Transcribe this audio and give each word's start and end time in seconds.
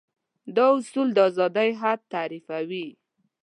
دا 0.55 0.65
اصول 0.77 1.07
د 1.13 1.17
ازادي 1.29 1.69
حد 1.79 1.99
تعريفوي. 2.13 2.87